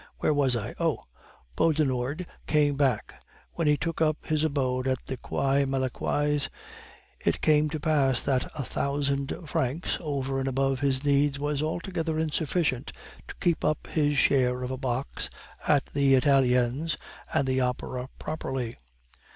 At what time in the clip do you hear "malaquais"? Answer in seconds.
5.65-6.49